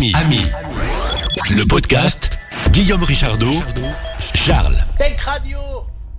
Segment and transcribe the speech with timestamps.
[0.00, 0.12] Ami.
[0.14, 0.40] Ami.
[1.50, 2.38] Le podcast
[2.70, 3.52] Guillaume Richardot,
[4.34, 4.78] Charles.
[4.96, 5.58] Tech Radio,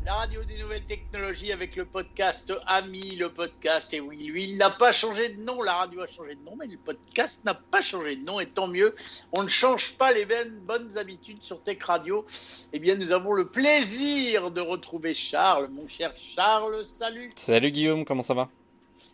[0.06, 3.92] la radio des nouvelles technologies avec le podcast Ami, le podcast.
[3.96, 5.64] Et oui, lui, il n'a pas changé de nom.
[5.64, 8.40] La radio a changé de nom, mais le podcast n'a pas changé de nom.
[8.40, 8.94] Et tant mieux,
[9.34, 12.24] on ne change pas les bonnes, bonnes habitudes sur Tech Radio.
[12.74, 16.86] Eh bien, nous avons le plaisir de retrouver Charles, mon cher Charles.
[16.86, 17.32] Salut.
[17.36, 18.48] Salut Guillaume, comment ça va?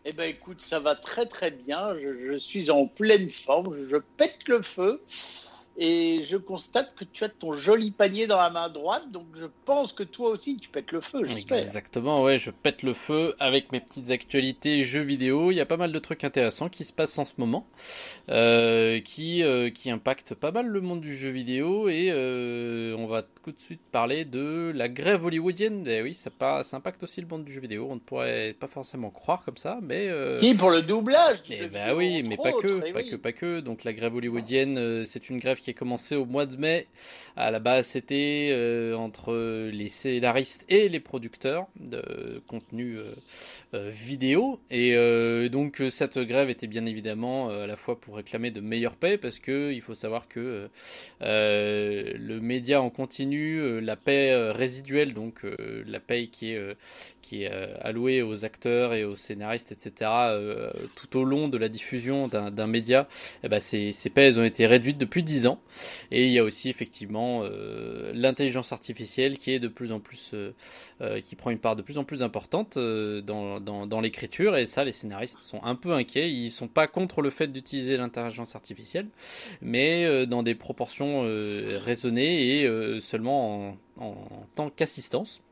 [0.09, 1.93] Eh ben écoute, ça va très très bien.
[1.99, 3.75] Je, suis en pleine forme.
[3.89, 5.03] Je pète le feu.
[5.79, 9.45] Et je constate que tu as ton joli panier dans la main droite, donc je
[9.65, 11.59] pense que toi aussi tu pètes le feu, j'espère.
[11.59, 15.51] Exactement, ouais, je pète le feu avec mes petites actualités jeux vidéo.
[15.51, 17.67] Il y a pas mal de trucs intéressants qui se passent en ce moment,
[18.29, 21.89] euh, qui, euh, qui impactent pas mal le monde du jeu vidéo.
[21.89, 25.87] Et euh, on va tout de suite parler de la grève hollywoodienne.
[25.87, 27.87] Et oui, ça, pas, ça impacte aussi le monde du jeu vidéo.
[27.89, 30.09] On ne pourrait pas forcément croire comme ça, mais.
[30.39, 33.09] Qui pour le doublage du eh ben oui, mais pas que, pas oui.
[33.09, 33.59] que, pas que.
[33.59, 36.87] Donc la grève hollywoodienne, c'est une grève qui a commencé au mois de mai.
[37.35, 43.05] À la base, c'était euh, entre les scénaristes et les producteurs de contenu euh,
[43.73, 44.59] euh, vidéo.
[44.71, 44.95] Et
[45.49, 49.39] donc cette grève était bien évidemment à la fois pour réclamer de meilleures paies, parce
[49.39, 50.69] que il faut savoir que
[51.21, 55.41] le média en continu, la paie résiduelle, donc
[55.85, 56.75] la paie qui est
[57.21, 60.09] qui est alloué aux acteurs et aux scénaristes, etc.,
[60.95, 63.07] tout au long de la diffusion d'un média,
[63.43, 65.56] eh ben ces, ces paies ont été réduites depuis 10 ans.
[66.11, 70.31] Et il y a aussi effectivement euh, l'intelligence artificielle qui est de plus en plus,
[70.33, 74.55] euh, qui prend une part de plus en plus importante dans, dans, l'écriture.
[74.57, 76.31] Et ça, les scénaristes sont un peu inquiets.
[76.31, 79.07] Ils sont pas contre le fait d'utiliser l'intelligence artificielle,
[79.61, 85.46] mais dans des proportions raisonnées et seulement en, en tant qu'assistance.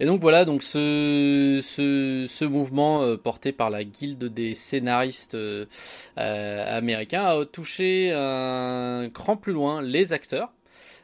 [0.00, 5.66] Et donc voilà, donc ce, ce, mouvement euh, porté par la guilde des scénaristes euh,
[6.16, 10.52] américains a touché un cran plus loin les acteurs.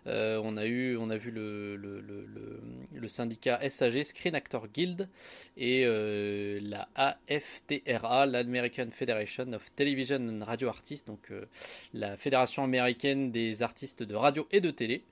[0.07, 5.09] Euh, on a eu, on a vu le, le, syndicat SAG, Screen Actor Guild,
[5.56, 11.44] et euh, la AFTRA, l'American Federation of Television and Radio Artists, donc euh,
[11.93, 15.05] la fédération américaine des artistes de radio et de télé,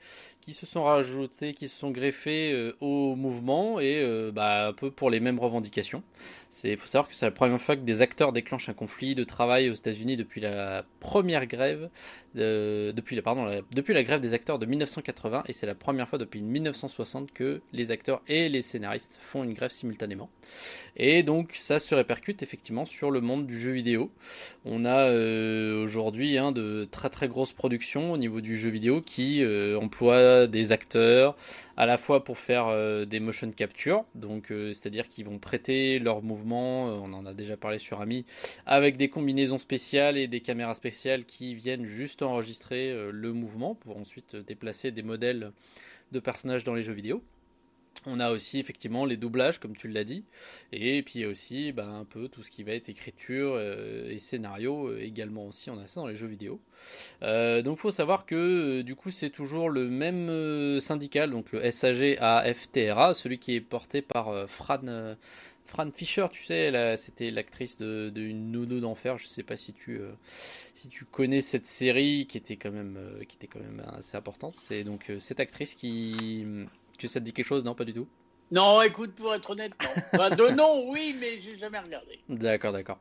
[0.49, 4.73] qui se sont rajoutés, qui se sont greffés euh, au mouvement et euh, bah, un
[4.73, 6.03] peu pour les mêmes revendications.
[6.65, 9.25] Il faut savoir que c'est la première fois que des acteurs déclenchent un conflit de
[9.25, 11.91] travail aux États-Unis depuis la première grève,
[12.39, 16.09] euh, depuis, la, pardon, depuis la grève des acteurs de 1980, et c'est la première
[16.09, 20.31] fois depuis 1960 que les acteurs et les scénaristes font une grève simultanément.
[20.97, 24.11] Et donc ça se répercute effectivement sur le monde du jeu vidéo.
[24.65, 25.13] On a
[25.83, 29.77] aujourd'hui hein, de très très grosses productions au niveau du jeu vidéo qui euh,
[30.39, 31.37] emploient des acteurs
[31.77, 35.99] à la fois pour faire euh, des motion capture, donc euh, c'est-à-dire qu'ils vont prêter
[35.99, 38.25] leurs mouvements, euh, on en a déjà parlé sur Ami,
[38.67, 43.97] avec des combinaisons spéciales et des caméras spéciales qui viennent juste enregistrer le mouvement pour
[43.97, 45.53] ensuite déplacer des modèles
[46.13, 47.23] de personnages dans les jeux vidéo.
[48.07, 50.25] On a aussi effectivement les doublages, comme tu l'as dit,
[50.73, 54.89] et puis aussi bah, un peu tout ce qui va être écriture euh, et scénario
[54.89, 55.71] euh, également aussi.
[55.71, 56.61] On a ça dans les jeux vidéo.
[57.23, 61.71] Euh, donc il faut savoir que du coup c'est toujours le même syndical, donc le
[61.71, 65.17] SAG AFTRA, celui qui est porté par Fran.
[65.65, 69.19] Fran Fischer, tu sais, c'était l'actrice de, de Une Nounou d'enfer.
[69.19, 70.01] Je sais pas si tu
[71.13, 72.99] connais cette série qui était quand même
[73.29, 74.55] qui était quand même assez importante.
[74.55, 76.47] C'est donc cette actrice qui
[76.99, 78.07] tu ça te dit quelque chose Non, pas du tout?
[78.51, 80.03] Non, écoute, pour être honnête, non.
[80.15, 82.19] Enfin, de nom, oui, mais j'ai jamais regardé.
[82.29, 82.99] D'accord, d'accord.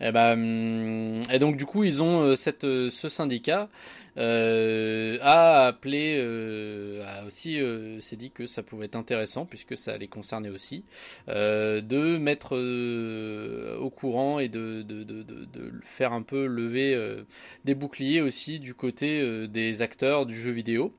[0.00, 3.68] Et, ben, et donc du coup, ils ont cette, ce syndicat
[4.16, 9.76] euh, a appelé, euh, a aussi euh, s'est dit que ça pouvait être intéressant puisque
[9.76, 10.84] ça les concernait aussi,
[11.28, 16.94] euh, de mettre euh, au courant et de, de, de, de, faire un peu lever
[16.94, 17.22] euh,
[17.64, 20.92] des boucliers aussi du côté des acteurs du jeu vidéo.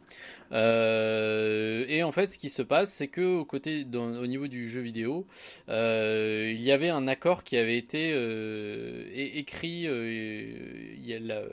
[0.52, 4.70] Euh, et en fait, ce qui se passe, c'est que au côté, au niveau du
[4.70, 5.28] jeu vidéo,
[5.70, 9.84] euh, il y avait un accord qui avait été euh, écrit.
[9.84, 11.44] il y a la,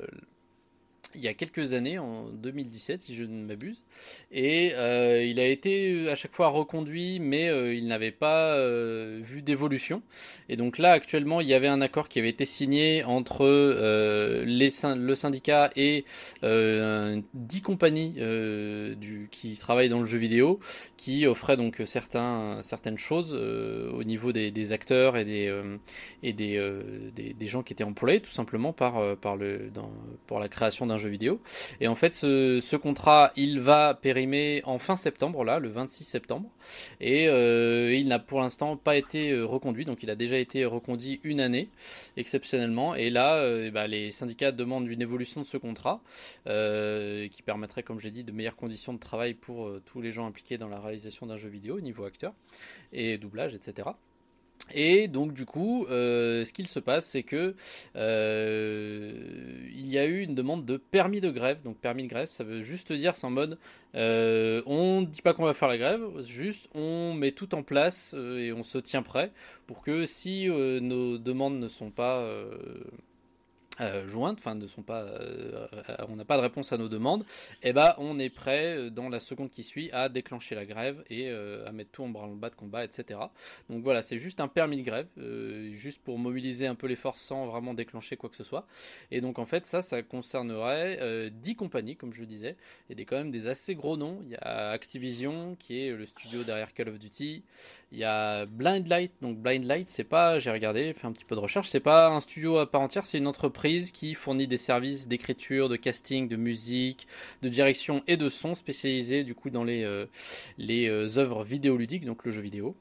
[1.15, 3.83] il y a quelques années, en 2017 si je ne m'abuse,
[4.31, 9.21] et euh, il a été à chaque fois reconduit, mais euh, il n'avait pas euh,
[9.23, 10.03] vu d'évolution.
[10.49, 14.45] Et donc là, actuellement, il y avait un accord qui avait été signé entre euh,
[14.45, 16.05] les, le syndicat et
[16.45, 20.61] euh, dix compagnies euh, du, qui travaillent dans le jeu vidéo,
[20.97, 25.53] qui offraient donc certains, certaines choses au niveau des, acteurs et des,
[26.23, 26.61] et des,
[27.15, 29.71] des, des, gens qui étaient employés, tout simplement par, par le,
[30.27, 31.41] pour la création d'un d'un jeu vidéo.
[31.81, 36.51] Et en fait, ce, contrat, il va périmer en fin septembre, là, le 26 septembre.
[37.01, 41.41] Et il n'a pour l'instant pas été reconduit, donc il a déjà été reconduit une
[41.41, 41.69] année,
[42.17, 42.95] exceptionnellement.
[42.95, 46.01] Et là, bah, les syndicats demandent une évolution de ce contrat,
[46.45, 50.59] qui permettrait, comme j'ai dit, de meilleures conditions de travail pour tous les gens impliqués
[50.59, 52.33] dans la réalisation d'un jeu vidéo, niveau acteur
[52.93, 53.89] et doublage, etc.
[54.75, 57.55] Et donc du coup, euh, ce qu'il se passe, c'est que
[57.97, 59.13] euh,
[59.73, 61.63] il y a eu une demande de permis de grève.
[61.63, 63.59] Donc permis de grève, ça veut juste dire, c'est en mode,
[63.95, 67.63] euh, on ne dit pas qu'on va faire la grève, juste on met tout en
[67.63, 69.33] place et on se tient prêt
[69.67, 72.27] pour que si nos demandes ne sont pas
[73.81, 75.67] euh, jointes, enfin ne sont pas, euh,
[76.09, 77.25] on n'a pas de réponse à nos demandes,
[77.63, 80.65] et eh ben on est prêt euh, dans la seconde qui suit à déclencher la
[80.65, 83.21] grève et à mettre tout en branle-bas de combat, etc.
[83.71, 85.07] Donc voilà, c'est juste un permis de grève,
[85.73, 88.67] juste pour mobiliser un peu les forces sans vraiment déclencher quoi que ce soit.
[89.11, 92.57] Et donc en fait ça, ça concernerait 10 compagnies, comme je le disais,
[92.91, 94.19] et des quand même des assez gros noms.
[94.23, 97.43] Il y a Activision qui est le studio derrière Call of Duty,
[97.93, 101.25] il y a Blind Light, donc Blind Light c'est pas, j'ai regardé, fait un petit
[101.25, 104.47] peu de recherche, c'est pas un studio à part entière, c'est une entreprise qui fournit
[104.47, 107.07] des services d'écriture, de casting, de musique,
[107.43, 110.07] de direction et de son spécialisés du coup dans les, euh,
[110.57, 112.77] les euh, œuvres vidéoludiques, donc le jeu vidéo.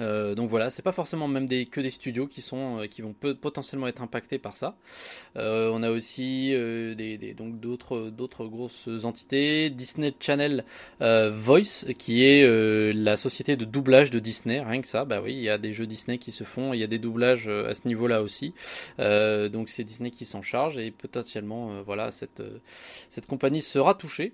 [0.00, 3.02] Euh, donc voilà, c'est pas forcément même des, que des studios qui sont euh, qui
[3.02, 4.76] vont potentiellement être impactés par ça.
[5.36, 10.64] Euh, on a aussi des, donc d'autres d'autres grosses entités, Disney Channel
[11.00, 12.46] Voice qui est
[12.94, 15.04] la société de doublage de Disney, rien que ça.
[15.04, 16.98] Bah oui, il y a des jeux Disney qui se font, il y a des
[16.98, 18.54] doublages à ce niveau-là aussi.
[18.98, 22.42] donc c'est Disney qui s'en charge et potentiellement voilà cette
[23.08, 24.32] cette compagnie sera touchée.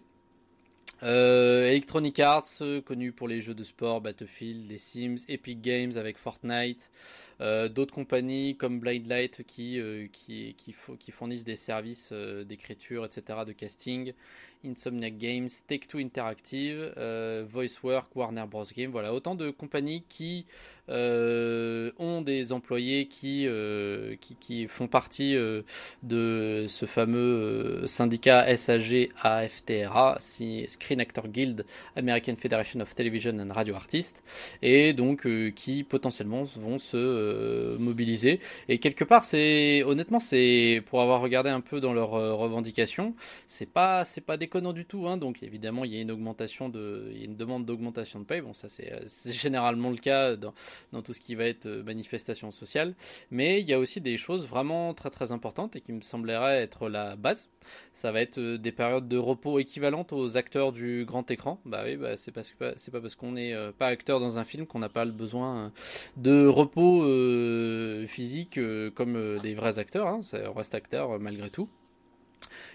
[1.04, 5.92] Euh, Electronic Arts, euh, connu pour les jeux de sport, Battlefield, les Sims, Epic Games
[5.96, 6.90] avec Fortnite,
[7.40, 9.80] euh, d'autres compagnies comme Blind Light qui,
[10.12, 14.12] qui, qui, qui, fournissent des services d'écriture, etc., de casting,
[14.64, 16.92] Insomniac Games, Take-Two Interactive,
[17.48, 18.64] VoiceWork, Warner Bros.
[18.74, 20.46] Games, voilà, autant de compagnies qui
[20.90, 25.62] euh, ont des employés qui, euh, qui, font partie euh,
[26.02, 33.74] de ce fameux syndicat SAG AFTRA, Screen Actor Guild, American Federation of Television and Radio
[33.74, 34.22] Artists,
[34.62, 37.27] et donc qui potentiellement vont se
[37.78, 38.40] mobiliser.
[38.68, 43.14] Et quelque part, c'est honnêtement, c'est pour avoir regardé un peu dans leurs revendications,
[43.46, 45.06] c'est pas c'est pas déconnant du tout.
[45.08, 45.16] Hein.
[45.16, 48.24] Donc évidemment, il y a une augmentation de, il y a une demande d'augmentation de
[48.24, 48.40] paye.
[48.40, 50.54] Bon, ça c'est généralement le cas dans,
[50.92, 52.94] dans tout ce qui va être euh, manifestation sociale.
[53.30, 56.62] Mais il y a aussi des choses vraiment très très importantes et qui me sembleraient
[56.62, 57.48] être la base.
[57.92, 61.60] Ça va être euh, des périodes de repos équivalentes aux acteurs du grand écran.
[61.64, 64.38] Bah oui, bah c'est parce que c'est pas parce qu'on n'est euh, pas acteur dans
[64.38, 65.72] un film qu'on n'a pas le besoin
[66.16, 67.04] de repos
[68.06, 68.58] physique
[68.94, 70.06] comme des vrais acteurs.
[70.08, 70.20] Hein.
[70.46, 71.68] On reste acteur malgré tout.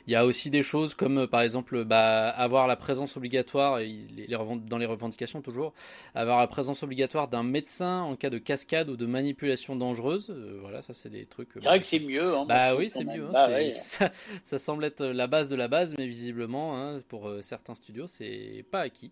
[0.06, 3.80] Il y a aussi des choses comme euh, par exemple bah, avoir la présence obligatoire,
[3.80, 5.74] dans les revendications toujours,
[6.14, 10.30] avoir la présence obligatoire d'un médecin en cas de cascade ou de manipulation dangereuse.
[10.30, 11.56] Euh, voilà, ça c'est des trucs.
[11.56, 12.36] Euh, c'est vrai que c'est mieux.
[12.36, 13.28] Hein, bah oui, c'est mieux.
[13.28, 13.50] Hein, bah
[14.44, 18.66] ça, semble être la base de la base, mais visiblement hein, pour certains studios c'est
[18.72, 19.12] pas acquis.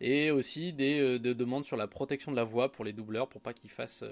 [0.00, 3.52] Et aussi des, demandes sur la protection de la voix pour les doubleurs, pour pas
[3.52, 4.04] qu'ils fassent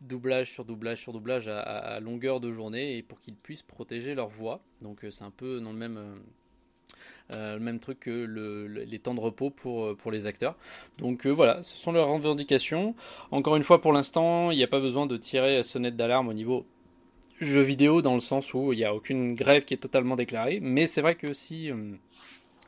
[0.00, 4.14] doublage sur doublage sur doublage à, à longueur de journée et pour qu'ils puissent protéger
[4.14, 4.62] leur voix.
[4.80, 8.24] Donc c'est un peu dans le même, euh, euh, le même truc que
[8.86, 10.56] les temps de repos pour, euh, les acteurs.
[10.98, 12.94] Donc voilà, ce sont leurs revendications.
[13.30, 16.28] Encore une fois, pour l'instant, il n'y a pas besoin de tirer la sonnette d'alarme
[16.28, 16.66] au niveau
[17.40, 20.60] jeu vidéo, dans le sens où il n'y a aucune grève qui est totalement déclarée.
[20.62, 21.70] Mais c'est vrai que si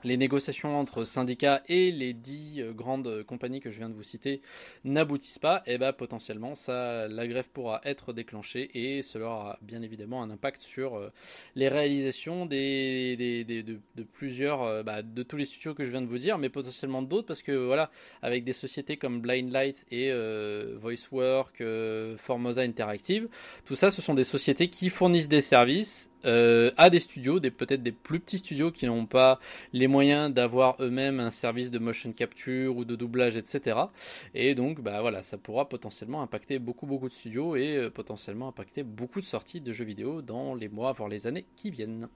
[0.06, 4.04] les négociations entre syndicats et les dix euh, grandes compagnies que je viens de vous
[4.04, 4.40] citer
[4.84, 9.58] n'aboutissent pas, et eh ben potentiellement ça, la grève pourra être déclenchée et cela aura
[9.62, 11.12] bien évidemment un impact sur euh,
[11.56, 16.06] les réalisations des, de, plusieurs, euh, bah, de tous les studios que je viens de
[16.06, 17.90] vous dire, mais potentiellement d'autres parce que voilà,
[18.22, 20.12] avec des sociétés comme Blind Light et
[20.76, 21.62] VoiceWork,
[22.18, 23.28] Formosa Interactive,
[23.64, 27.50] tout ça, ce sont des sociétés qui fournissent des services euh, à des studios, des,
[27.50, 29.40] peut-être des plus petits studios qui n'ont pas
[29.72, 33.78] les moyens d'avoir eux-mêmes un service de motion capture ou de doublage, etc.
[34.34, 38.48] Et donc, bah voilà, ça pourra potentiellement impacter beaucoup, beaucoup de studios et euh, potentiellement
[38.48, 42.08] impacter beaucoup de sorties de jeux vidéo dans les mois, voire les années qui viennent.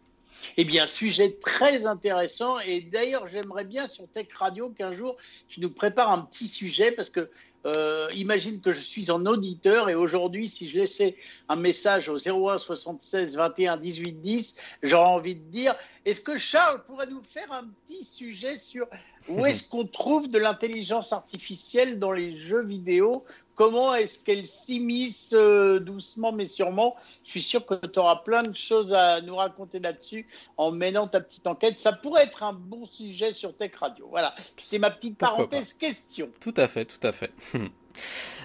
[0.56, 2.58] Eh bien, sujet très intéressant.
[2.60, 5.16] Et d'ailleurs, j'aimerais bien sur Tech Radio qu'un jour,
[5.48, 7.30] tu nous prépares un petit sujet parce que
[7.66, 11.16] euh, imagine que je suis en auditeur et aujourd'hui, si je laissais
[11.48, 15.74] un message au 01 76 21 18 10, j'aurais envie de dire
[16.06, 18.86] est-ce que Charles pourrait nous faire un petit sujet sur
[19.28, 23.24] où est-ce qu'on trouve de l'intelligence artificielle dans les jeux vidéo?
[23.54, 26.96] Comment est-ce qu'elle s'immisce euh, doucement mais sûrement?
[27.26, 30.26] Je suis sûr que tu auras plein de choses à nous raconter là-dessus
[30.56, 31.78] en menant ta petite enquête.
[31.78, 34.06] Ça pourrait être un bon sujet sur Tech Radio.
[34.08, 36.30] Voilà, c'est ma petite parenthèse question.
[36.40, 37.30] Tout à fait, tout à fait.
[37.52, 37.79] Hmm.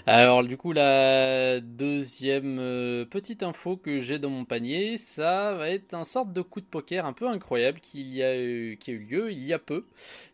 [0.08, 5.70] Alors du coup la deuxième euh, petite info que j'ai dans mon panier, ça va
[5.72, 8.92] être un sorte de coup de poker un peu incroyable qu'il y a eu, qui
[8.92, 9.86] a eu lieu il y a peu.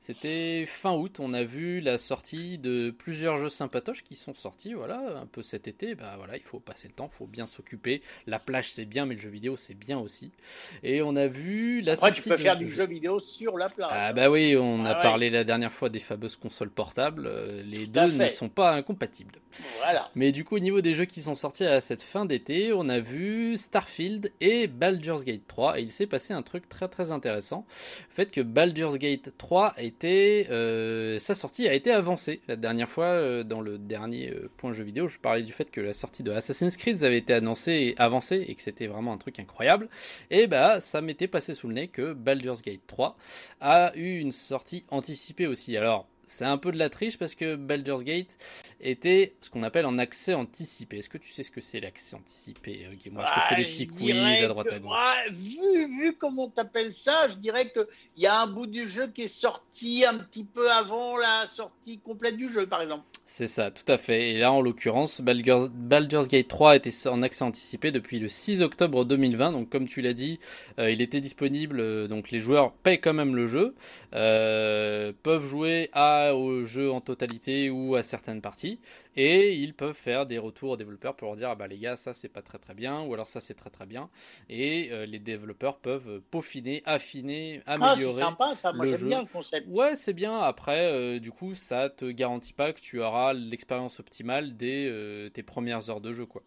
[0.01, 4.74] C'était fin août, on a vu la sortie de plusieurs jeux sympatoches qui sont sortis,
[4.74, 5.96] voilà, un peu cet été.
[5.96, 8.01] Bah voilà, il faut passer le temps, il faut bien s'occuper.
[8.27, 10.34] La plage c'est bien, mais le jeu vidéo c'est bien aussi.
[10.84, 12.24] Et on a vu la Après, sortie.
[12.24, 13.89] tu peux faire du jeu vidéo sur la plage.
[13.94, 15.01] Ah bah oui, on a Ah ouais.
[15.01, 17.25] parlé la dernière fois des fameuses consoles portables.
[17.25, 19.00] euh, Les Tout deux ne sont pas incompatibles.
[19.84, 20.10] Voilà.
[20.15, 22.88] Mais du coup, au niveau des jeux qui sont sortis à cette fin d'été, on
[22.89, 25.79] a vu Starfield et Baldur's Gate 3.
[25.79, 27.65] Et il s'est passé un truc très très intéressant.
[28.10, 32.41] Le fait que Baldur's Gate 3 était, euh, sa sortie a été avancée.
[32.48, 35.70] La dernière fois, euh, dans le dernier euh, point jeu vidéo, je parlais du fait
[35.72, 39.13] que la sortie de Assassin's Creed avait été annoncée et avancée et que c'était vraiment
[39.13, 39.89] un truc incroyable.
[40.29, 43.17] Et bah, ça m'était passé sous le nez que Baldur's Gate 3
[43.60, 45.75] a eu une sortie anticipée aussi.
[45.77, 48.38] Alors, c'est un peu de la triche parce que Baldur's Gate
[48.80, 50.98] était ce qu'on appelle en accès anticipé.
[51.00, 53.56] Est-ce que tu sais ce que c'est l'accès anticipé euh, Moi, je te fais Ah,
[53.56, 54.92] des petits je quiz à droite que- à gauche.
[54.96, 57.86] ah, vu, vu comment t'appelles ça, je dirais qu'il
[58.18, 62.00] y a un bout du jeu qui est sorti un petit peu avant la sortie
[62.00, 63.04] complète du jeu, par exemple.
[63.26, 64.32] C'est ça, tout à fait.
[64.32, 68.62] Et là, en l'occurrence, Baldur's, Baldur's Gate 3 était en accès anticipé depuis le 6
[68.62, 69.52] octobre 2020.
[69.54, 70.40] Donc, comme tu l'as dit,
[70.80, 71.80] euh, il était disponible.
[71.80, 73.74] euh, donc, les joueurs payent quand même le jeu,
[74.14, 78.80] euh, peuvent jouer à, au jeu en totalité ou à certaines parties,
[79.15, 81.98] et ils peuvent faire des retours aux développeurs pour leur dire ah bah les gars,
[81.98, 84.10] ça c'est pas très très bien, ou alors ça c'est très très bien.
[84.50, 88.22] Et euh, les développeurs peuvent peaufiner, affiner, Ah, c'est améliorer.
[88.22, 89.08] sympa ça, moi le j'aime jeu.
[89.08, 89.68] bien le concept.
[89.70, 90.38] Ouais, c'est bien.
[90.39, 95.30] Après, euh, du coup, ça te garantit pas que tu auras l'expérience optimale dès euh,
[95.30, 96.41] tes premières heures de jeu, quoi.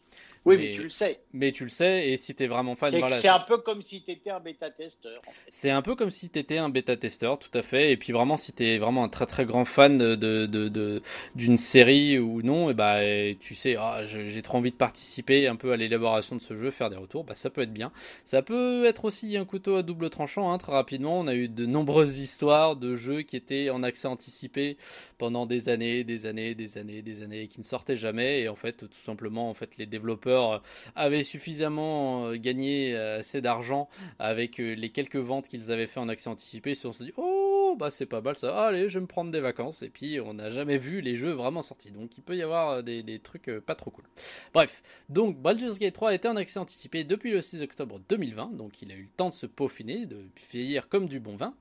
[0.47, 1.21] Oui, mais- mais tu le sais.
[1.33, 3.19] Mais tu le sais, et si t'es vraiment fan, C'est voilà.
[3.19, 5.23] c'est un peu comme si t'étais un bêta-testeur.
[5.27, 5.41] en fait.
[5.49, 7.93] C'est un peu comme si t'étais un bêta-testeur, tout à fait.
[7.93, 11.03] Et puis vraiment, si t'es vraiment un très très grand fan de- de-
[11.35, 15.47] d'une série ou non, et bah et tu sais, ah, j'ai trop envie de participer
[15.49, 17.93] un peu à l'élaboration de ce jeu, faire des retours, bah ça peut être bien.
[18.25, 20.53] Ça peut être aussi un couteau à double tranchant.
[20.53, 24.09] Hein, très rapidement, on a eu de nombreuses histoires de jeux qui étaient en accès
[24.09, 24.77] anticipé
[25.19, 28.41] pendant des années, des années, des années, des années, qui ne sortaient jamais.
[28.43, 30.63] Et en fait, tout simplement, en fait, les développeurs
[30.97, 36.01] avaient suffisamment euh, gagné euh, assez d'argent avec euh, les quelques ventes qu'ils avaient fait
[36.01, 37.44] en accès anticipé, ils se dit oh
[37.77, 40.35] bah c'est pas mal ça, allez je vais me prendre des vacances et puis on
[40.35, 43.19] n'a jamais vu les jeux vraiment sortis, donc il peut y avoir euh, des, des
[43.19, 44.05] trucs euh, pas trop cool.
[44.53, 48.83] Bref, donc Baldur's Gate 3 était en accès anticipé depuis le 6 octobre 2020, donc
[48.83, 51.55] il a eu le temps de se peaufiner, de vieillir comme du bon vin.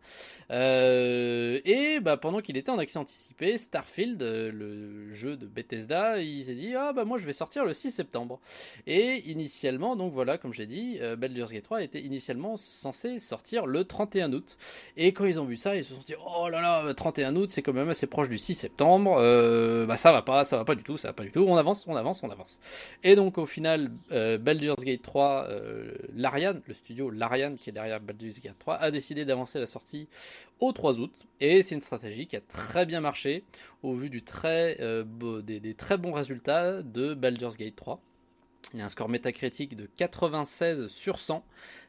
[0.51, 6.43] Euh, et bah pendant qu'il était en accès anticipé, Starfield, le jeu de Bethesda, il
[6.46, 8.39] s'est dit ah bah moi je vais sortir le 6 septembre.
[8.88, 13.84] Et initialement, donc voilà, comme j'ai dit, Baldur's Gate 3 était initialement censé sortir le
[13.84, 14.58] 31 août.
[14.98, 17.50] Et quand ils ont vu ça, ils se sont dit oh là là, 31 août,
[17.51, 19.15] c'est quand même assez proche du 6 septembre.
[19.17, 21.45] Euh, bah ça va pas, ça va pas du tout, ça va pas du tout.
[21.48, 22.60] On avance, on avance, on avance.
[23.03, 27.74] Et donc au final, euh, Baldur's Gate 3, euh, Larian, le studio Larian qui est
[27.74, 30.07] derrière Baldur's Gate 3, a décidé d'avancer la sortie
[30.60, 31.13] au 3 août.
[31.39, 33.43] Et c'est une stratégie qui a très bien marché
[33.83, 38.00] au vu du très, euh, beau- des, très bons résultats de Baldur's Gate 3.
[38.74, 41.43] Il a un score métacritique de 96 sur 100.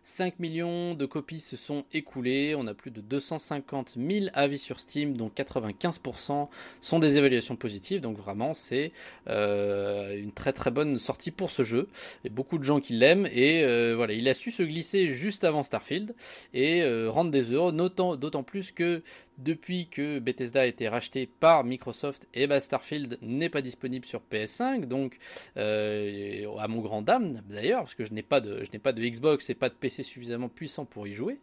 [0.07, 2.55] 5 millions de copies se sont écoulées.
[2.55, 6.49] On a plus de 250 000 avis sur Steam, dont 95%
[6.83, 8.03] sont des évaluations positives.
[8.03, 8.93] Donc vraiment, c'est
[9.29, 11.89] euh, une très très bonne sortie pour ce jeu.
[12.27, 15.43] A beaucoup de gens qui l'aiment et euh, voilà, il a su se glisser juste
[15.43, 16.15] avant Starfield
[16.53, 17.45] et euh, rendre des.
[17.55, 19.03] Notant d'autant plus que
[19.39, 24.23] depuis que Bethesda a été racheté par Microsoft, et ben Starfield n'est pas disponible sur
[24.31, 25.19] PS5, donc
[25.57, 28.65] à mon grand dame d'ailleurs, parce que je n'ai pas de
[29.09, 31.39] Xbox et pas de PC suffisamment puissant pour y jouer.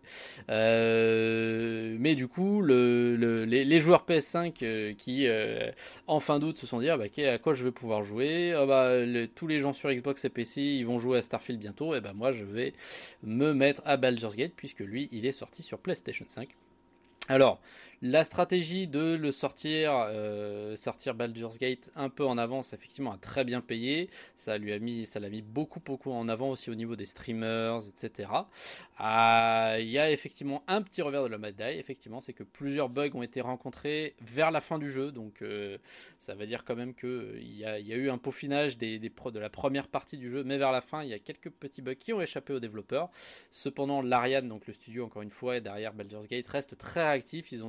[0.49, 5.71] Euh, mais du coup, le, le- les, joueurs PS5 euh, qui euh,
[6.07, 8.53] en fin d'août se sont dit ah bah, à quoi je vais pouvoir jouer?
[8.53, 11.59] Ah bah, le- tous les gens sur Xbox et PC ils vont jouer à Starfield
[11.59, 12.73] bientôt, et ben moi je vais
[13.23, 16.49] me mettre à Baldur's Gate puisque lui il est sorti sur PlayStation 5.
[17.27, 17.61] Alors,
[18.01, 23.17] la stratégie de le sortir, euh, sortir Baldur's Gate un peu en avance, effectivement, a
[23.17, 24.09] très bien payé.
[24.33, 27.81] Ça lui a mis, l'a mis beaucoup, beaucoup en avant aussi au niveau des streamers,
[27.87, 28.29] etc.
[28.97, 32.89] Ah, il y a effectivement un petit revers de la médaille, effectivement, c'est que plusieurs
[32.89, 35.77] bugs ont été rencontrés vers la fin du jeu, donc euh,
[36.19, 39.87] ça veut dire quand même que il y, a, eu un peaufinage de la première
[39.87, 42.21] partie du jeu, mais vers la fin, il y a quelques petits bugs qui ont
[42.21, 43.09] échappé aux développeurs.
[43.51, 47.01] Cependant, l'Ariane, donc le studio encore une fois, derrière Baldur's Gate, reste très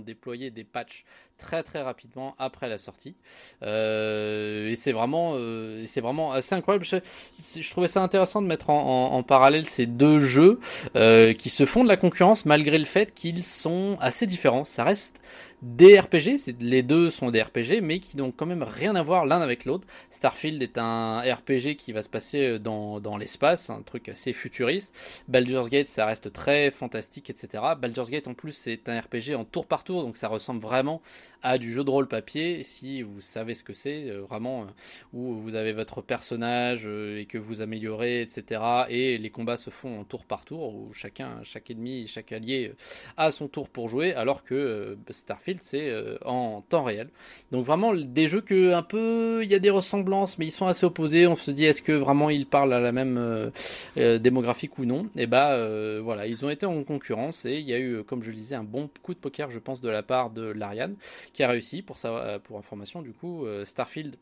[0.00, 0.14] des
[0.50, 1.04] des patchs
[1.42, 3.14] très très rapidement après la sortie.
[3.62, 6.84] Euh, et c'est vraiment, euh, c'est vraiment assez incroyable.
[6.84, 10.58] Je, trouvais ça intéressant de mettre en, parallèle ces deux jeux
[10.96, 14.64] euh, qui se font de la concurrence malgré le fait qu'ils sont assez différents.
[14.64, 15.20] Ça reste
[15.62, 19.26] des RPG, les deux sont des RPG, mais qui n'ont quand même rien à voir
[19.26, 19.86] l'un avec l'autre.
[20.10, 24.92] Starfield est un RPG qui va se passer dans, dans l'espace, un truc assez futuriste.
[25.28, 27.62] Baldur's Gate, ça reste très fantastique, etc.
[27.78, 31.00] Baldur's Gate, en plus, c'est un RPG en tour par tour, donc ça ressemble vraiment
[31.42, 34.66] à du jeu de rôle papier, si vous savez ce que c'est, euh, vraiment, euh,
[35.12, 38.62] où vous avez votre personnage euh, et que vous améliorez, etc.
[38.88, 42.72] Et les combats se font en tour par tour, où chacun, chaque ennemi, chaque allié
[43.16, 45.92] a son tour pour jouer, alors que Starfield, c'est
[46.24, 47.08] en temps réel.
[47.50, 50.66] Donc vraiment, des jeux que un peu, il y a des ressemblances, mais ils sont
[50.66, 51.26] assez opposés.
[51.26, 53.50] On se dit, est-ce que vraiment ils parlent à la même
[53.96, 55.08] démographique ou non?
[55.16, 58.30] Et bah voilà, ils ont été en concurrence et il y a eu, comme je
[58.30, 60.96] le disais, un bon coup de poker, je pense, de la part de l'Ariane,
[61.32, 61.82] qui a réussi.
[61.82, 61.96] Pour,
[62.44, 64.16] pour information, du coup, euh, Starfield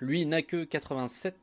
[0.00, 1.34] lui n'a que 87,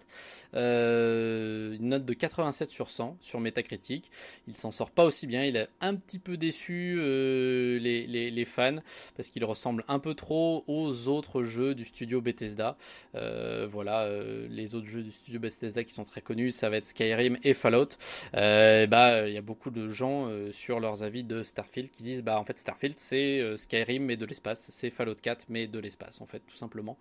[0.56, 4.10] euh, une note de 87 sur 100 sur Metacritic.
[4.48, 5.44] Il s'en sort pas aussi bien.
[5.44, 8.78] Il a un petit peu déçu euh, les, fans
[9.16, 12.78] parce qu'il ressemble un peu trop aux autres jeux du studio Bethesda.
[13.16, 14.10] Euh, voilà,
[14.50, 17.54] les autres jeux du studio Bethesda qui sont très connus, ça va être Skyrim et
[17.54, 17.90] Fallout.
[18.34, 22.40] bah, il y a beaucoup de gens sur leurs avis de Starfield qui disent bah
[22.40, 26.26] en fait Starfield c'est Skyrim mais de l'espace, c'est Fallout 4 mais de l'espace en
[26.26, 26.98] fait tout simplement.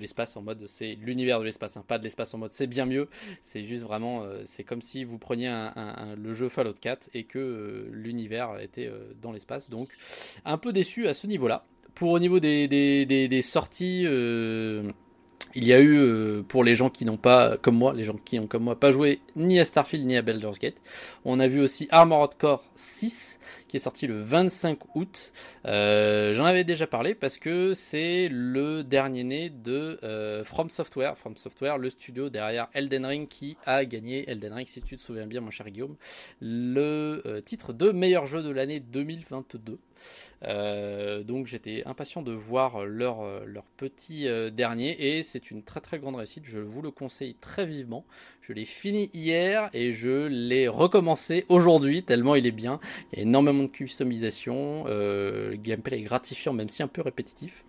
[0.00, 2.86] L'espace en mode c'est l'univers de l'espace, hein, pas de l'espace en mode c'est bien
[2.86, 3.08] mieux.
[3.42, 5.50] C'est juste vraiment, euh, c'est comme si vous preniez
[6.16, 9.70] le jeu Fallout 4 et que euh, l'univers était euh, dans l'espace.
[9.70, 9.88] Donc
[10.44, 11.64] un peu déçu à ce niveau-là.
[11.94, 14.06] Pour au niveau des, sorties.
[15.54, 18.38] Il y a eu, pour les gens qui n'ont pas, comme moi, les gens qui
[18.38, 20.76] ont comme moi pas joué ni à Starfield ni à Baldur's Gate,
[21.24, 23.40] on a vu aussi Armored Core 6,
[23.70, 25.32] qui est sorti le 25 août.
[25.64, 31.16] Euh, j'en avais déjà parlé parce que c'est le dernier né de euh, From Software.
[31.16, 35.02] From Software, le studio derrière Elden Ring qui a gagné Elden Ring, si tu te
[35.02, 35.94] souviens bien, mon cher Guillaume,
[36.40, 39.78] le euh, titre de meilleur jeu de l'année 2022.
[40.42, 46.16] Donc j'étais impatient de voir leur, leur petit dernier et c'est une très très grande
[46.16, 46.44] réussite.
[46.46, 48.04] Je vous le conseille très vivement.
[48.40, 52.80] Je l'ai fini hier et je l'ai recommencé aujourd'hui tellement il est bien.
[53.12, 54.84] Il y énormément de customisation.
[54.88, 57.64] Euh, le gameplay est gratifiant même si un peu répétitif.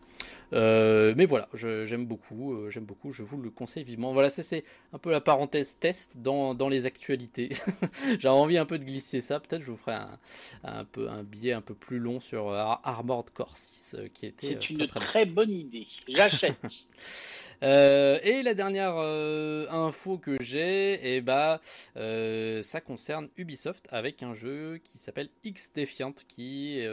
[0.54, 4.14] Euh, mais voilà, j'aime beaucoup, euh, j'aime beaucoup, je vous le conseille vivement.
[4.14, 7.50] Voilà, c'est un peu la parenthèse test dans, dans les actualités.
[8.20, 10.20] J'ai envie un peu de glisser ça, peut-être je vous ferai un,
[10.64, 14.48] un, peu, un billet un peu plus long sur Armored Core 6 qui était.
[14.48, 16.56] C'est une très bonne idée, j'achète.
[17.64, 21.62] Euh, et la dernière euh, info que j'ai, et eh bah,
[21.96, 26.84] euh, ça concerne Ubisoft avec un jeu qui s'appelle X Defiant, qui,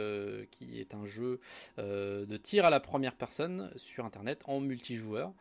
[0.51, 1.39] qui est un jeu
[1.77, 5.31] de tir à la première personne sur Internet en multijoueur.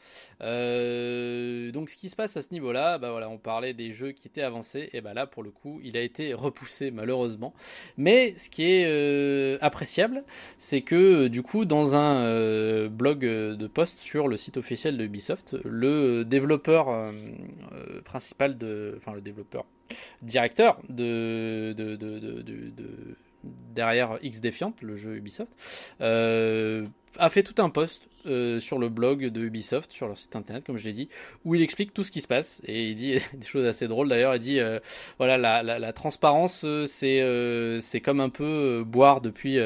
[0.40, 4.28] donc, ce qui se passe à ce niveau-là, bah voilà, on parlait des jeux qui
[4.28, 7.54] étaient avancés, et bah là, pour le coup, il a été repoussé malheureusement.
[7.96, 10.24] Mais ce qui est appréciable,
[10.56, 15.56] c'est que du coup, dans un blog de post sur le site officiel de Ubisoft,
[15.64, 17.10] le développeur euh,
[17.72, 19.64] euh, principal de, enfin le développeur
[20.22, 23.16] directeur de, de, de,
[23.74, 25.50] derrière X Defiant, le jeu Ubisoft,
[26.00, 26.84] euh,
[27.18, 30.64] a fait tout un post euh, sur le blog de Ubisoft, sur leur site internet,
[30.64, 31.08] comme je l'ai dit,
[31.44, 32.60] où il explique tout ce qui se passe.
[32.64, 34.34] Et il dit des choses assez drôles d'ailleurs.
[34.34, 34.80] Il dit euh,
[35.18, 37.18] voilà, la, la, la transparence, euh, c'est
[37.80, 39.58] c'est comme un peu boire depuis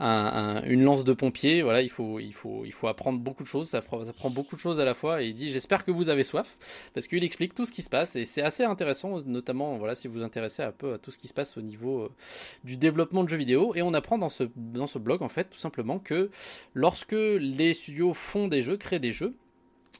[0.00, 1.62] un, une lance de pompier.
[1.62, 3.68] Voilà, il faut, il, faut, il faut apprendre beaucoup de choses.
[3.68, 5.22] Ça, ça prend beaucoup de choses à la fois.
[5.22, 6.56] Et il dit j'espère que vous avez soif,
[6.94, 8.16] parce qu'il explique tout ce qui se passe.
[8.16, 11.18] Et c'est assez intéressant, notamment voilà, si vous vous intéressez un peu à tout ce
[11.18, 12.10] qui se passe au niveau
[12.64, 13.74] du développement de jeux vidéo.
[13.74, 16.30] Et on apprend dans ce, dans ce blog, en fait, tout simplement que
[16.74, 19.36] lorsque les studios font des jeux, créent des jeux,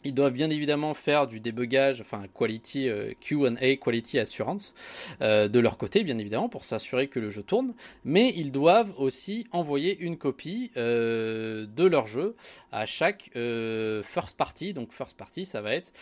[0.05, 4.75] Ils doivent bien évidemment faire du débugage, enfin quality euh, Q&A, quality assurance
[5.23, 7.75] euh, de leur côté, bien évidemment, pour s'assurer que le jeu tourne.
[8.05, 12.37] Mais ils doivent aussi envoyer une copie euh, de leur jeu
[12.71, 14.75] à chaque first party.
[14.75, 15.93] Donc first party, ça va être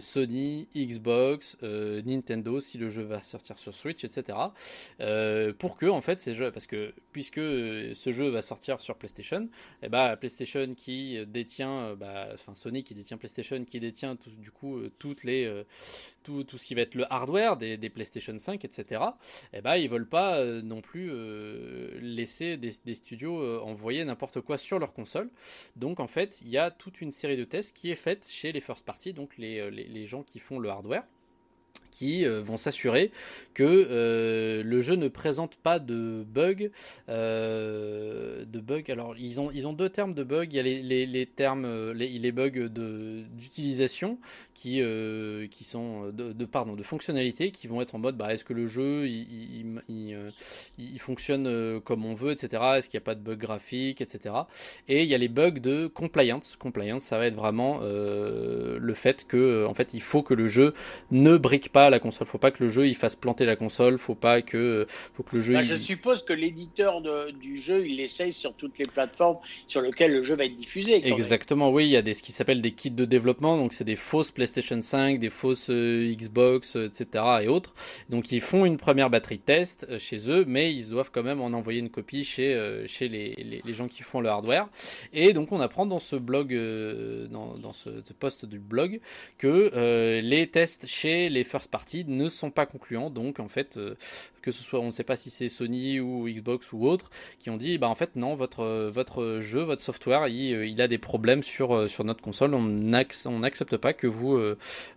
[0.00, 4.38] Sony, Xbox, Nintendo si le jeu va sortir sur Switch, etc.
[5.58, 9.42] pour que en fait ces jeux, parce que puisque ce jeu va sortir sur PlayStation,
[9.82, 14.30] et eh ben PlayStation qui détient bah, enfin Sony qui détient PlayStation, qui détient tout,
[14.30, 15.64] du coup euh, toutes les, euh,
[16.22, 19.02] tout, tout, ce qui va être le hardware des, des PlayStation 5, etc.
[19.52, 21.10] Et bah ils veulent pas euh, non plus
[22.00, 25.30] laisser des, des studios envoyer n'importe quoi sur leur console.
[25.76, 28.52] Donc en fait il y a toute une série de tests qui est faite chez
[28.52, 31.04] les first party, donc les, les, les gens qui font le hardware
[31.94, 33.10] qui euh, vont s'assurer
[33.54, 36.70] que euh, le jeu ne présente pas de bugs.
[37.08, 38.82] Euh, de bugs.
[38.88, 40.44] Alors ils ont ils ont deux termes de bugs.
[40.44, 44.18] Il y a les, les, termes les, les bugs d'utilisation
[44.54, 44.82] qui
[45.50, 48.52] qui sont de, de, pardon de fonctionnalité qui vont être en mode bah est-ce que
[48.52, 50.16] le jeu il, il,
[50.78, 52.62] il, fonctionne comme on veut etc.
[52.76, 54.34] Est-ce qu'il n'y a pas de bugs graphiques etc.
[54.88, 56.56] Et il y a les bugs de compliance.
[56.56, 60.74] Compliance ça va être vraiment le fait que en fait il faut que le jeu
[61.12, 62.26] ne brique pas la console.
[62.26, 63.98] Faut pas que le jeu il fasse planter la console.
[63.98, 65.54] Faut pas que, faut que le jeu.
[65.54, 70.12] Bah, je suppose que l'éditeur du jeu il essaye sur toutes les plateformes sur lesquelles
[70.12, 71.06] le jeu va être diffusé.
[71.06, 71.70] Exactement.
[71.70, 73.56] Oui, il y a des ce qui s'appelle des kits de développement.
[73.56, 77.24] Donc c'est des fausses PlayStation 5, des fausses euh, Xbox, etc.
[77.24, 77.74] Euh, et autres.
[78.08, 81.40] Donc ils font une première batterie test euh, chez eux, mais ils doivent quand même
[81.40, 82.44] en envoyer une copie chez
[82.86, 84.68] chez les, les, gens qui font le hardware.
[85.12, 86.54] Et donc on apprend dans ce blog,
[87.30, 89.00] dans, dans ce, ce post du blog,
[89.38, 91.70] que les tests chez les first
[92.06, 93.10] ne sont pas concluants.
[93.10, 93.94] Donc en fait, euh,
[94.42, 97.50] que ce soit, on ne sait pas si c'est Sony ou Xbox ou autre, qui
[97.50, 100.98] ont dit, bah en fait non, votre votre jeu, votre software, il, euh, a des
[100.98, 102.54] problèmes sur euh, sur notre console.
[102.54, 104.38] On n'accepte pas que vous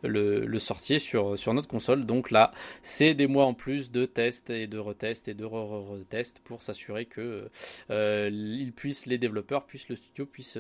[0.03, 2.05] le, sortiez sur sur notre console.
[2.05, 6.39] Donc là, c'est des mois en plus de tests et de retests et de re-retests
[6.39, 7.49] pour s'assurer que
[7.89, 10.57] ils puissent, les développeurs puissent, le studio puisse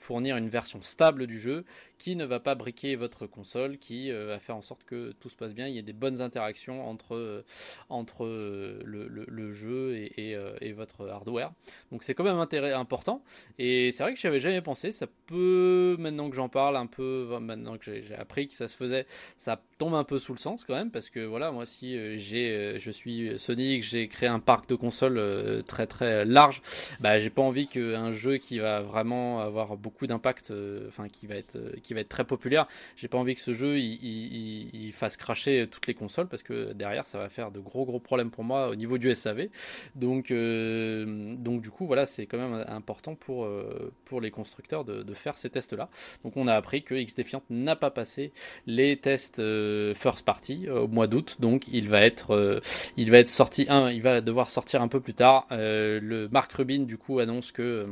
[0.00, 1.64] fournir une version stable du jeu
[1.98, 5.36] qui ne va pas briquer votre console, qui va faire en sorte que tout se
[5.36, 7.44] passe bien, il y a des bonnes interactions entre, euh,
[7.88, 11.52] entre euh, le, jeu et, euh, et, votre hardware.
[11.90, 13.22] Donc c'est quand même intérêt important.
[13.58, 14.92] Et c'est vrai que j'avais jamais pensé.
[14.92, 18.76] Ça peut, maintenant que j'en parle un peu, maintenant que j'ai appris que ça se
[18.76, 19.06] faisait,
[19.36, 20.90] ça tombe un peu sous le sens quand même.
[20.90, 25.62] Parce que voilà, moi si j'ai, je suis que j'ai créé un parc de consoles
[25.66, 26.62] très très large,
[27.00, 30.52] bah j'ai pas envie qu'un jeu qui va vraiment avoir beaucoup d'impact,
[30.88, 33.78] enfin qui va être qui va être très populaire, j'ai pas envie que ce jeu
[33.78, 38.00] il, fasse cracher toutes les consoles parce que derrière ça va faire de gros gros
[38.00, 39.48] problèmes pour moi au niveau du SAV.
[39.94, 44.84] Donc, euh, donc du coup voilà c'est quand même important pour, euh, pour les constructeurs
[44.84, 45.88] de, faire ces tests là.
[46.22, 48.32] Donc on a appris que Xdefiant n'a pas passé
[48.66, 51.36] les tests euh, first party au mois d'août.
[51.40, 52.60] Donc il va être
[52.96, 55.46] il va être sorti un, il va devoir sortir un peu plus tard.
[55.50, 57.86] le Mark Rubin du coup annonce que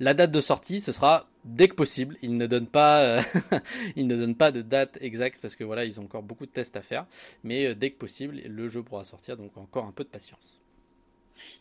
[0.00, 2.16] la date de sortie, ce sera dès que possible.
[2.22, 3.22] Ils ne donnent pas, euh,
[3.96, 6.50] ils ne donnent pas de date exacte parce que voilà, ils ont encore beaucoup de
[6.50, 7.06] tests à faire.
[7.42, 9.36] Mais euh, dès que possible, le jeu pourra sortir.
[9.36, 10.60] Donc encore un peu de patience.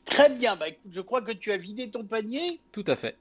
[0.06, 0.56] Très bien.
[0.56, 2.60] Bah, écoute, je crois que tu as vidé ton panier.
[2.72, 3.18] Tout à fait.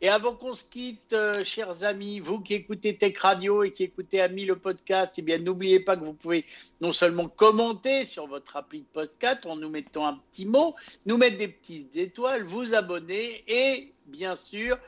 [0.00, 3.82] Et avant qu'on se quitte, euh, chers amis, vous qui écoutez Tech Radio et qui
[3.82, 6.44] écoutez Ami le podcast, eh n'oubliez pas que vous pouvez
[6.80, 11.16] non seulement commenter sur votre appli de podcast en nous mettant un petit mot, nous
[11.16, 14.78] mettre des petites étoiles, vous abonner et bien sûr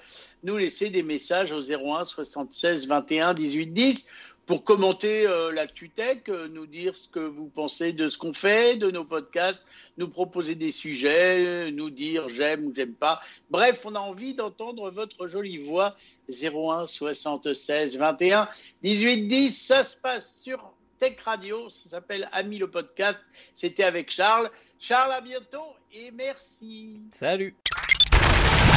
[0.44, 4.06] nous laisser des messages au 01 76 21 18 10
[4.50, 8.34] pour commenter euh, l'actu tech, euh, nous dire ce que vous pensez de ce qu'on
[8.34, 9.64] fait, de nos podcasts,
[9.96, 13.20] nous proposer des sujets, euh, nous dire j'aime ou j'aime pas.
[13.50, 15.94] Bref, on a envie d'entendre votre jolie voix.
[16.28, 18.48] 01 76 21
[18.82, 23.20] 18 10, ça se passe sur Tech Radio, ça s'appelle Ami le podcast.
[23.54, 24.50] C'était avec Charles.
[24.80, 26.96] Charles, à bientôt et merci.
[27.12, 27.54] Salut.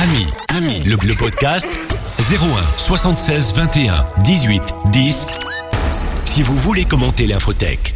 [0.04, 1.68] Ami, Ami, le, le podcast
[2.20, 5.53] 01 76 21 18 10
[6.34, 7.94] si vous voulez commenter l'infotech.